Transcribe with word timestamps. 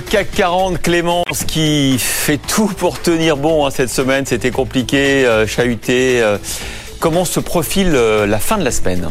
Le 0.00 0.10
CAC 0.10 0.30
40, 0.30 0.80
Clémence, 0.80 1.44
qui 1.46 1.98
fait 1.98 2.38
tout 2.38 2.68
pour 2.68 3.02
tenir 3.02 3.36
bon 3.36 3.66
hein, 3.66 3.70
cette 3.70 3.90
semaine. 3.90 4.24
C'était 4.24 4.50
compliqué, 4.50 5.26
euh, 5.26 5.46
chahuté. 5.46 6.22
Euh. 6.22 6.38
comment 7.00 7.26
se 7.26 7.38
profile 7.38 7.92
euh, 7.94 8.26
la 8.26 8.38
fin 8.38 8.56
de 8.56 8.64
la 8.64 8.70
semaine? 8.70 9.10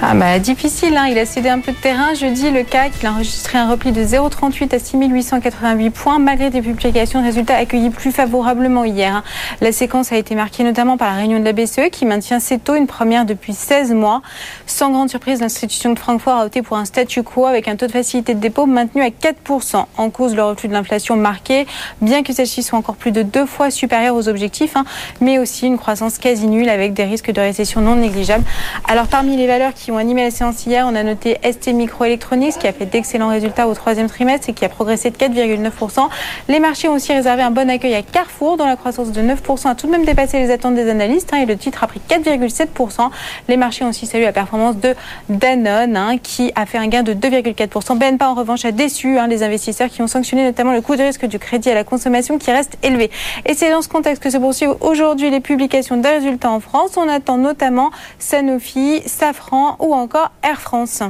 Ah 0.00 0.14
bah, 0.14 0.38
difficile, 0.38 0.96
hein. 0.96 1.06
il 1.10 1.18
a 1.18 1.26
cédé 1.26 1.48
un 1.48 1.58
peu 1.58 1.72
de 1.72 1.76
terrain. 1.76 2.14
Jeudi, 2.14 2.52
le 2.52 2.62
CAC 2.62 3.04
a 3.04 3.10
enregistré 3.10 3.58
un 3.58 3.68
repli 3.68 3.90
de 3.90 4.00
0,38 4.00 4.72
à 4.72 4.78
6888 4.78 5.90
points, 5.90 6.18
malgré 6.20 6.50
des 6.50 6.62
publications 6.62 7.20
de 7.20 7.26
résultats 7.26 7.56
accueillis 7.56 7.90
plus 7.90 8.12
favorablement 8.12 8.84
hier. 8.84 9.16
Hein. 9.16 9.24
La 9.60 9.72
séquence 9.72 10.12
a 10.12 10.16
été 10.16 10.36
marquée 10.36 10.62
notamment 10.62 10.96
par 10.96 11.10
la 11.10 11.16
réunion 11.16 11.40
de 11.40 11.44
la 11.44 11.52
BCE 11.52 11.90
qui 11.90 12.06
maintient 12.06 12.38
ses 12.38 12.60
taux, 12.60 12.76
une 12.76 12.86
première 12.86 13.24
depuis 13.24 13.54
16 13.54 13.92
mois. 13.92 14.22
Sans 14.66 14.90
grande 14.90 15.10
surprise, 15.10 15.40
l'institution 15.40 15.92
de 15.92 15.98
Francfort 15.98 16.36
a 16.36 16.44
opté 16.46 16.62
pour 16.62 16.76
un 16.76 16.84
statu 16.84 17.24
quo 17.24 17.46
avec 17.46 17.66
un 17.66 17.74
taux 17.74 17.88
de 17.88 17.92
facilité 17.92 18.34
de 18.34 18.40
dépôt 18.40 18.66
maintenu 18.66 19.02
à 19.02 19.08
4%. 19.08 19.84
En 19.96 20.10
cause, 20.10 20.36
le 20.36 20.44
reflux 20.44 20.68
de 20.68 20.74
l'inflation 20.74 21.16
marqué, 21.16 21.66
bien 22.00 22.22
que 22.22 22.32
celle-ci 22.32 22.62
soit 22.62 22.78
encore 22.78 22.94
plus 22.94 23.10
de 23.10 23.22
deux 23.22 23.46
fois 23.46 23.72
supérieure 23.72 24.14
aux 24.14 24.28
objectifs, 24.28 24.76
hein, 24.76 24.84
mais 25.20 25.40
aussi 25.40 25.66
une 25.66 25.76
croissance 25.76 26.18
quasi 26.18 26.46
nulle 26.46 26.68
avec 26.68 26.94
des 26.94 27.04
risques 27.04 27.32
de 27.32 27.40
récession 27.40 27.80
non 27.80 27.96
négligeables. 27.96 28.44
Alors 28.86 29.08
parmi 29.08 29.36
les 29.36 29.48
valeurs 29.48 29.74
qui 29.74 29.87
ont 29.90 29.96
animé 29.98 30.24
la 30.24 30.30
séance 30.30 30.66
hier, 30.66 30.86
on 30.86 30.94
a 30.94 31.02
noté 31.02 31.38
ST 31.42 31.68
Microelectronics 31.68 32.58
qui 32.58 32.66
a 32.66 32.72
fait 32.72 32.86
d'excellents 32.86 33.28
résultats 33.28 33.68
au 33.68 33.74
troisième 33.74 34.08
trimestre 34.08 34.48
et 34.48 34.52
qui 34.52 34.64
a 34.64 34.68
progressé 34.68 35.10
de 35.10 35.16
4,9%. 35.16 36.08
Les 36.48 36.60
marchés 36.60 36.88
ont 36.88 36.94
aussi 36.94 37.12
réservé 37.12 37.42
un 37.42 37.50
bon 37.50 37.68
accueil 37.70 37.94
à 37.94 38.02
Carrefour 38.02 38.56
dont 38.56 38.66
la 38.66 38.76
croissance 38.76 39.12
de 39.12 39.22
9% 39.22 39.68
a 39.68 39.74
tout 39.74 39.86
de 39.86 39.92
même 39.92 40.04
dépassé 40.04 40.38
les 40.38 40.50
attentes 40.50 40.74
des 40.74 40.88
analystes 40.88 41.32
hein, 41.32 41.38
et 41.38 41.46
le 41.46 41.56
titre 41.56 41.84
a 41.84 41.86
pris 41.86 42.00
4,7%. 42.08 43.10
Les 43.48 43.56
marchés 43.56 43.84
ont 43.84 43.88
aussi 43.88 44.06
salué 44.06 44.24
la 44.24 44.32
performance 44.32 44.76
de 44.76 44.94
Danone 45.28 45.96
hein, 45.96 46.18
qui 46.22 46.52
a 46.54 46.66
fait 46.66 46.78
un 46.78 46.88
gain 46.88 47.02
de 47.02 47.14
2,4%. 47.14 47.98
BNP 47.98 48.24
en 48.24 48.34
revanche 48.34 48.64
a 48.64 48.72
déçu 48.72 49.18
hein, 49.18 49.26
les 49.26 49.42
investisseurs 49.42 49.88
qui 49.88 50.02
ont 50.02 50.06
sanctionné 50.06 50.44
notamment 50.44 50.72
le 50.72 50.80
coût 50.80 50.96
de 50.96 51.02
risque 51.02 51.26
du 51.26 51.38
crédit 51.38 51.70
à 51.70 51.74
la 51.74 51.84
consommation 51.84 52.38
qui 52.38 52.50
reste 52.50 52.78
élevé. 52.82 53.10
Et 53.46 53.54
c'est 53.54 53.70
dans 53.70 53.82
ce 53.82 53.88
contexte 53.88 54.22
que 54.22 54.30
se 54.30 54.38
poursuivent 54.38 54.76
aujourd'hui 54.80 55.30
les 55.30 55.40
publications 55.40 55.96
des 55.96 56.08
résultats 56.08 56.50
en 56.50 56.60
France. 56.60 56.92
On 56.96 57.08
attend 57.08 57.38
notamment 57.38 57.90
Sanofi, 58.18 59.02
Safran 59.06 59.76
ou 59.78 59.94
encore 59.94 60.30
Air 60.42 60.60
France. 60.60 61.02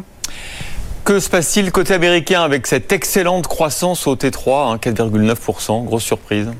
Que 1.04 1.20
se 1.20 1.30
passe-t-il 1.30 1.72
côté 1.72 1.94
américain 1.94 2.42
avec 2.42 2.66
cette 2.66 2.92
excellente 2.92 3.46
croissance 3.46 4.06
au 4.06 4.14
T3, 4.14 4.78
4,9%, 4.78 5.84
grosse 5.84 6.04
surprise 6.04 6.50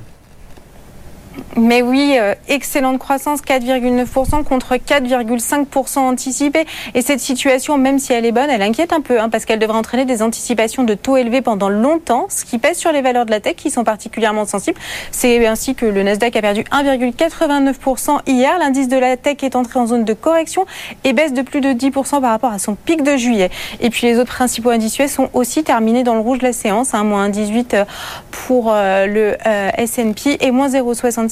mais 1.57 1.83
oui, 1.83 2.17
euh, 2.19 2.35
excellente 2.49 2.99
croissance, 2.99 3.41
4,9% 3.41 4.45
contre 4.45 4.75
4,5% 4.77 5.99
anticipé. 5.99 6.67
Et 6.95 7.03
cette 7.03 7.21
situation, 7.21 7.79
même 7.79 7.99
si 7.99 8.13
elle 8.13 8.27
est 8.27 8.33
bonne, 8.33 8.51
elle 8.51 8.63
inquiète 8.63 8.93
un 8.93 9.01
peu, 9.01 9.21
hein, 9.21 9.29
parce 9.29 9.45
qu'elle 9.45 9.59
devrait 9.59 9.79
entraîner 9.79 10.05
des 10.05 10.23
anticipations 10.23 10.85
de 10.85 10.95
taux 10.95 11.17
élevés 11.17 11.41
pendant 11.41 11.69
longtemps, 11.69 12.27
ce 12.29 12.45
qui 12.45 12.59
pèse 12.59 12.79
sur 12.79 12.93
les 12.93 13.03
valeurs 13.03 13.27
de 13.27 13.31
la 13.31 13.41
tech 13.41 13.57
qui 13.57 13.71
sont 13.71 13.85
particulièrement 13.85 14.47
sensibles. 14.47 14.79
C'est 15.11 15.47
ainsi 15.47 15.75
que 15.75 15.87
le 15.87 16.03
Nasdaq 16.03 16.37
a 16.37 16.41
perdu 16.43 16.63
1,89% 16.63 18.21
hier. 18.27 18.59
L'indice 18.59 18.89
de 18.89 18.99
la 18.99 19.17
tech 19.17 19.37
est 19.43 19.57
entré 19.57 19.79
en 19.79 19.87
zone 19.87 20.05
de 20.05 20.13
correction 20.13 20.67
et 21.05 21.13
baisse 21.13 21.33
de 21.33 21.43
plus 21.43 21.61
de 21.61 21.71
10% 21.71 22.21
par 22.21 22.31
rapport 22.31 22.53
à 22.53 22.59
son 22.59 22.75
pic 22.75 23.03
de 23.03 23.17
juillet. 23.17 23.51
Et 23.81 23.91
puis 23.91 24.07
les 24.07 24.19
autres 24.19 24.33
principaux 24.33 24.71
indices 24.71 24.99
sont 25.09 25.29
aussi 25.33 25.65
terminés 25.65 26.03
dans 26.03 26.15
le 26.15 26.21
rouge 26.21 26.39
de 26.39 26.45
la 26.45 26.53
séance, 26.53 26.95
hein, 26.95 27.05
moins 27.05 27.29
18 27.29 27.75
euh, 27.75 27.85
pour 28.31 28.73
euh, 28.73 29.07
le 29.07 29.37
S&P 29.77 30.39
et 30.41 30.51
moins 30.51 30.75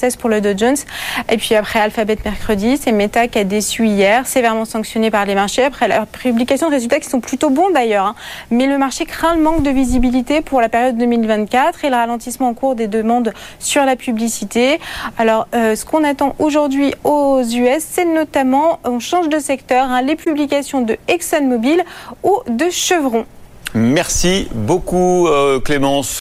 0,60 0.07 0.17
pour 0.17 0.29
le 0.29 0.41
Dow 0.41 0.57
Jones. 0.57 0.77
Et 1.29 1.37
puis 1.37 1.55
après 1.55 1.79
Alphabet 1.79 2.17
mercredi, 2.23 2.77
c'est 2.77 2.91
Meta 2.91 3.27
qui 3.27 3.39
a 3.39 3.43
déçu 3.43 3.87
hier, 3.87 4.27
sévèrement 4.27 4.65
sanctionné 4.65 5.11
par 5.11 5.25
les 5.25 5.35
marchés 5.35 5.63
après 5.63 5.87
la 5.87 6.05
publication 6.05 6.67
de 6.67 6.73
résultats 6.73 6.99
qui 6.99 7.09
sont 7.09 7.19
plutôt 7.19 7.49
bons 7.49 7.69
d'ailleurs. 7.71 8.05
Hein. 8.05 8.15
Mais 8.51 8.67
le 8.67 8.77
marché 8.77 9.05
craint 9.05 9.35
le 9.35 9.41
manque 9.41 9.63
de 9.63 9.69
visibilité 9.69 10.41
pour 10.41 10.61
la 10.61 10.69
période 10.69 10.97
2024 10.97 11.85
et 11.85 11.89
le 11.89 11.95
ralentissement 11.95 12.49
en 12.49 12.53
cours 12.53 12.75
des 12.75 12.87
demandes 12.87 13.33
sur 13.59 13.83
la 13.85 13.95
publicité. 13.95 14.79
Alors 15.17 15.47
euh, 15.53 15.75
ce 15.75 15.85
qu'on 15.85 16.03
attend 16.03 16.35
aujourd'hui 16.39 16.93
aux 17.03 17.41
US, 17.41 17.83
c'est 17.89 18.05
notamment, 18.05 18.79
on 18.83 18.99
change 18.99 19.29
de 19.29 19.39
secteur, 19.39 19.85
hein, 19.85 20.01
les 20.01 20.15
publications 20.15 20.81
de 20.81 20.97
ExxonMobil 21.07 21.83
ou 22.23 22.37
de 22.47 22.69
Chevron. 22.69 23.25
Merci 23.73 24.47
beaucoup 24.53 25.27
euh, 25.27 25.59
Clémence. 25.59 26.15